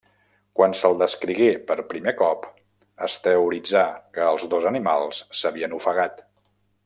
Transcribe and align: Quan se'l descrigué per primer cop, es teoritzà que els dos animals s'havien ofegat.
Quan 0.59 0.71
se'l 0.77 0.95
descrigué 1.01 1.49
per 1.67 1.75
primer 1.91 2.13
cop, 2.21 2.47
es 3.09 3.19
teoritzà 3.27 3.85
que 4.17 4.25
els 4.31 4.49
dos 4.55 4.67
animals 4.71 5.21
s'havien 5.43 5.79
ofegat. 5.83 6.27